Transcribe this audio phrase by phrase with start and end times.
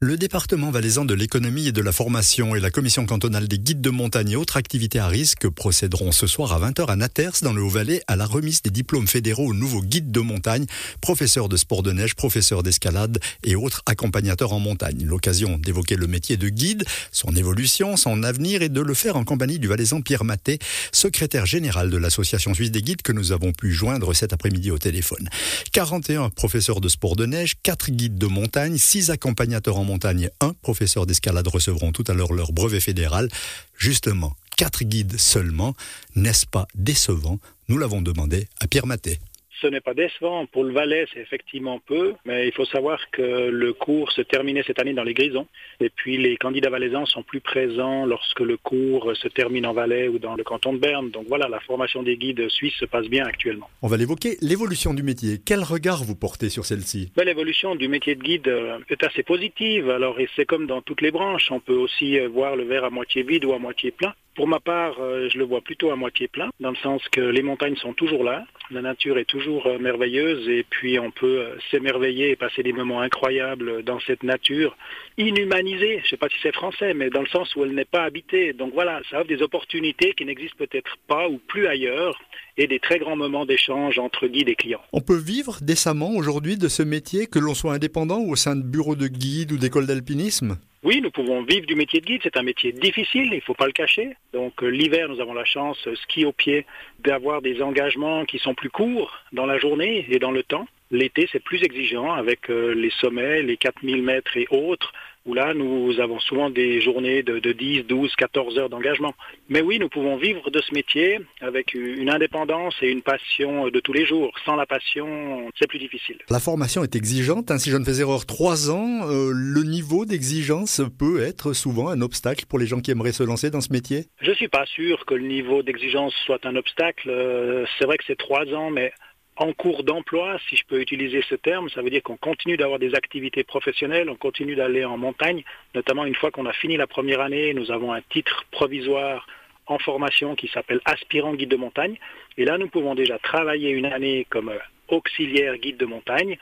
[0.00, 3.80] Le département valaisan de l'économie et de la formation et la commission cantonale des guides
[3.80, 7.52] de montagne et autres activités à risque procéderont ce soir à 20h à Naters dans
[7.52, 10.66] le Haut-Valais à la remise des diplômes fédéraux aux nouveaux guides de montagne,
[11.00, 15.04] professeurs de sport de neige, professeurs d'escalade et autres accompagnateurs en montagne.
[15.04, 19.24] L'occasion d'évoquer le métier de guide, son évolution, son avenir et de le faire en
[19.24, 20.60] compagnie du valaisan Pierre Maté,
[20.92, 24.78] secrétaire général de l'association suisse des guides que nous avons pu joindre cet après-midi au
[24.78, 25.28] téléphone.
[25.72, 30.52] 41 professeurs de sport de neige, 4 guides de montagne, 6 accompagnateurs en montagne, un
[30.52, 33.28] professeur d'escalade recevront tout à l'heure leur brevet fédéral.
[33.76, 35.74] Justement, quatre guides seulement,
[36.14, 37.38] n'est-ce pas décevant?
[37.68, 39.18] Nous l'avons demandé à Pierre Maté
[39.60, 40.46] ce n'est pas décevant.
[40.46, 44.62] Pour le Valais, c'est effectivement peu, mais il faut savoir que le cours se terminait
[44.66, 45.46] cette année dans les Grisons.
[45.80, 50.08] Et puis les candidats valaisans sont plus présents lorsque le cours se termine en Valais
[50.08, 51.10] ou dans le canton de Berne.
[51.10, 53.68] Donc voilà, la formation des guides suisses se passe bien actuellement.
[53.82, 55.38] On va l'évoquer, l'évolution du métier.
[55.44, 57.12] Quel regard vous portez sur celle-ci?
[57.16, 59.90] Ben, L'évolution du métier de guide euh, est assez positive.
[59.90, 61.50] Alors c'est comme dans toutes les branches.
[61.50, 64.14] On peut aussi euh, voir le verre à moitié vide ou à moitié plein.
[64.38, 67.20] Pour ma part, euh, je le vois plutôt à moitié plein, dans le sens que
[67.20, 71.40] les montagnes sont toujours là, la nature est toujours euh, merveilleuse et puis on peut
[71.40, 74.76] euh, s'émerveiller et passer des moments incroyables dans cette nature
[75.16, 77.84] inhumanisée, je ne sais pas si c'est français, mais dans le sens où elle n'est
[77.84, 78.52] pas habitée.
[78.52, 82.20] Donc voilà, ça offre des opportunités qui n'existent peut-être pas ou plus ailleurs
[82.58, 84.82] et des très grands moments d'échange entre guides et clients.
[84.92, 88.56] On peut vivre décemment aujourd'hui de ce métier, que l'on soit indépendant ou au sein
[88.56, 90.58] de bureaux de guide ou d'écoles d'alpinisme?
[90.84, 92.20] Oui, nous pouvons vivre du métier de guide.
[92.22, 94.16] C'est un métier difficile, il ne faut pas le cacher.
[94.32, 96.66] Donc euh, l'hiver, nous avons la chance, euh, ski au pied,
[97.00, 100.66] d'avoir des engagements qui sont plus courts dans la journée et dans le temps.
[100.90, 104.92] L'été, c'est plus exigeant avec euh, les sommets, les 4000 mètres et autres
[105.28, 109.14] où là, nous avons souvent des journées de, 10, 12, 14 heures d'engagement.
[109.50, 113.80] Mais oui, nous pouvons vivre de ce métier avec une indépendance et une passion de
[113.80, 114.32] tous les jours.
[114.46, 116.16] Sans la passion, c'est plus difficile.
[116.30, 117.50] La formation est exigeante.
[117.50, 117.58] Hein.
[117.58, 122.00] Si je ne fais erreur, trois ans, euh, le niveau d'exigence peut être souvent un
[122.00, 124.06] obstacle pour les gens qui aimeraient se lancer dans ce métier?
[124.22, 127.10] Je ne suis pas sûr que le niveau d'exigence soit un obstacle.
[127.10, 128.92] Euh, c'est vrai que c'est trois ans, mais
[129.38, 132.78] en cours d'emploi, si je peux utiliser ce terme, ça veut dire qu'on continue d'avoir
[132.78, 135.44] des activités professionnelles, on continue d'aller en montagne,
[135.74, 139.26] notamment une fois qu'on a fini la première année, nous avons un titre provisoire
[139.66, 141.98] en formation qui s'appelle aspirant guide de montagne.
[142.36, 144.52] Et là, nous pouvons déjà travailler une année comme
[144.88, 146.38] auxiliaire guide de montagne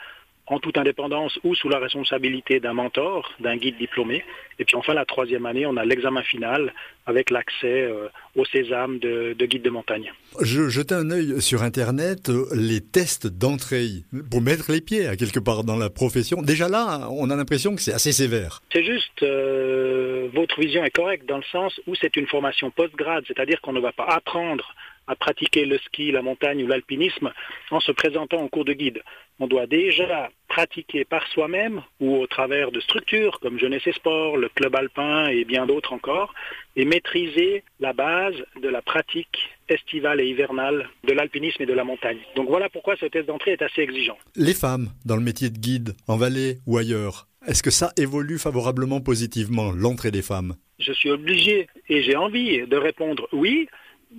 [0.46, 4.24] en toute indépendance ou sous la responsabilité d'un mentor, d'un guide diplômé.
[4.58, 6.72] Et puis enfin, la troisième année, on a l'examen final
[7.04, 10.12] avec l'accès euh, au sésame de, guide de montagne.
[10.40, 15.16] Je jetais un œil sur Internet, euh, les tests d'entrée pour mettre les pieds à
[15.16, 16.42] quelque part dans la profession.
[16.42, 18.62] Déjà là, on a l'impression que c'est assez sévère.
[18.72, 23.24] C'est juste, euh, votre vision est correcte dans le sens où c'est une formation post-grade,
[23.26, 24.74] c'est-à-dire qu'on ne va pas apprendre
[25.06, 27.32] à pratiquer le ski, la montagne ou l'alpinisme
[27.70, 29.02] en se présentant en cours de guide.
[29.38, 34.38] On doit déjà pratiquer par soi-même ou au travers de structures comme Jeunesse et Sport,
[34.38, 36.32] le Club Alpin et bien d'autres encore,
[36.74, 41.84] et maîtriser la base de la pratique estivale et hivernale de l'alpinisme et de la
[41.84, 42.18] montagne.
[42.34, 44.16] Donc voilà pourquoi ce test d'entrée est assez exigeant.
[44.36, 48.38] Les femmes dans le métier de guide, en vallée ou ailleurs, est-ce que ça évolue
[48.38, 50.56] favorablement positivement, l'entrée des femmes?
[50.78, 53.68] Je suis obligé et j'ai envie de répondre oui,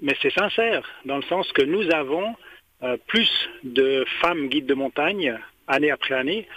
[0.01, 2.35] mais c'est sincère, dans le sens que nous avons
[2.83, 3.29] euh, plus
[3.63, 5.37] de femmes guides de montagne
[5.67, 6.47] année après année,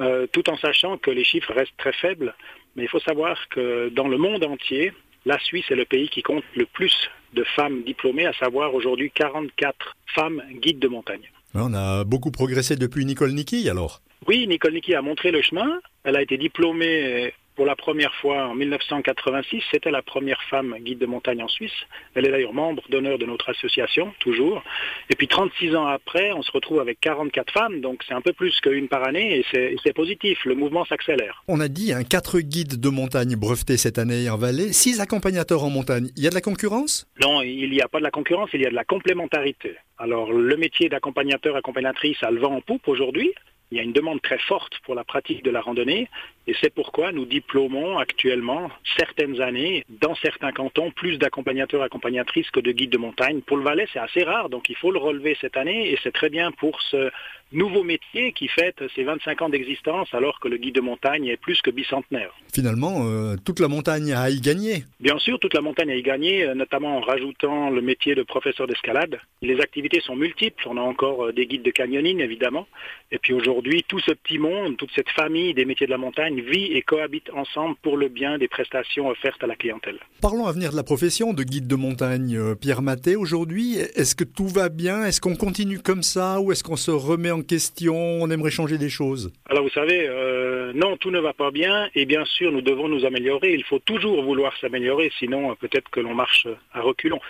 [0.00, 2.34] euh, tout en sachant que les chiffres restent très faibles.
[2.76, 4.92] Mais il faut savoir que dans le monde entier,
[5.26, 6.94] la Suisse est le pays qui compte le plus
[7.34, 11.30] de femmes diplômées, à savoir aujourd'hui 44 femmes guides de montagne.
[11.54, 14.00] On a beaucoup progressé depuis Nicole Nicky alors?
[14.26, 15.80] Oui, Nicole Nicky a montré le chemin.
[16.04, 19.62] Elle a été diplômée pour la première fois en 1986.
[19.70, 21.74] C'était la première femme guide de montagne en Suisse.
[22.14, 24.62] Elle est d'ailleurs membre d'honneur de notre association, toujours.
[25.10, 28.32] Et puis 36 ans après, on se retrouve avec 44 femmes, donc c'est un peu
[28.32, 30.38] plus qu'une par année et c'est positif.
[30.46, 31.44] Le mouvement s'accélère.
[31.48, 35.62] On a dit un 4 guides de montagne brevetés cette année en vallée, 6 accompagnateurs
[35.62, 36.08] en montagne.
[36.16, 37.06] Il y a de la concurrence?
[37.20, 39.76] Non, il n'y a pas de la concurrence, il y a de la complémentarité.
[39.98, 43.34] Alors le métier d'accompagnateur, accompagnatrice a le vent en poupe aujourd'hui.
[43.72, 46.08] Il y a une demande très forte pour la pratique de la randonnée
[46.50, 52.58] et c'est pourquoi nous diplômons actuellement certaines années dans certains cantons plus d'accompagnateurs accompagnatrices que
[52.58, 53.40] de guides de montagne.
[53.40, 56.10] Pour le Valais, c'est assez rare, donc il faut le relever cette année et c'est
[56.10, 57.12] très bien pour ce
[57.52, 61.36] nouveau métier qui fête ses 25 ans d'existence alors que le guide de montagne est
[61.36, 62.32] plus que bicentenaire.
[62.52, 64.84] Finalement, euh, toute la montagne a à y gagner.
[65.00, 68.14] Bien sûr, toute la montagne a à y gagner, euh, notamment en rajoutant le métier
[68.14, 69.18] de professeur d'escalade.
[69.42, 72.66] Les activités sont multiples, on a encore euh, des guides de canyoning évidemment,
[73.10, 76.39] et puis aujourd'hui tout ce petit monde, toute cette famille des métiers de la montagne
[76.40, 79.98] vivent et cohabitent ensemble pour le bien des prestations offertes à la clientèle.
[80.20, 82.36] Parlons à venir de la profession de guide de montagne.
[82.36, 85.04] Euh, Pierre Maté, aujourd'hui, est-ce que tout va bien?
[85.04, 88.78] Est-ce qu'on continue comme ça ou est-ce qu'on se remet en question On aimerait changer
[88.78, 89.32] des choses?
[89.48, 92.88] Alors vous savez, euh, non, tout ne va pas bien et bien sûr, nous devons
[92.88, 93.54] nous améliorer.
[93.54, 97.20] Il faut toujours vouloir s'améliorer, sinon euh, peut-être que l'on marche à reculons.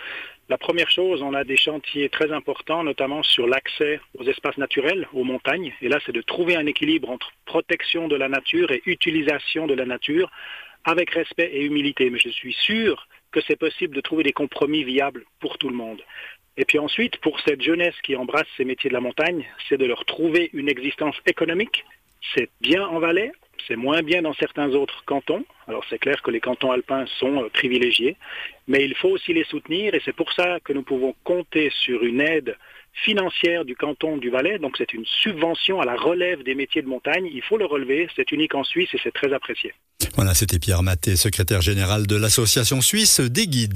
[0.51, 5.07] La première chose, on a des chantiers très importants, notamment sur l'accès aux espaces naturels,
[5.13, 5.73] aux montagnes.
[5.81, 9.73] Et là, c'est de trouver un équilibre entre protection de la nature et utilisation de
[9.73, 10.29] la nature
[10.83, 12.09] avec respect et humilité.
[12.09, 15.75] Mais je suis sûr que c'est possible de trouver des compromis viables pour tout le
[15.75, 16.01] monde.
[16.57, 19.85] Et puis ensuite, pour cette jeunesse qui embrasse ces métiers de la montagne, c'est de
[19.85, 21.85] leur trouver une existence économique.
[22.35, 23.31] C'est bien en Valais,
[23.67, 25.45] c'est moins bien dans certains autres cantons.
[25.67, 28.17] Alors c'est clair que les cantons alpins sont euh, privilégiés,
[28.67, 32.03] mais il faut aussi les soutenir et c'est pour ça que nous pouvons compter sur
[32.03, 32.57] une aide
[32.93, 34.59] financière du canton du Valais.
[34.59, 37.29] Donc c'est une subvention à la relève des métiers de montagne.
[37.33, 39.73] Il faut le relever, c'est unique en Suisse et c'est très apprécié.
[40.15, 43.69] Voilà, c'était Pierre Maté, secrétaire général de l'association suisse des guides.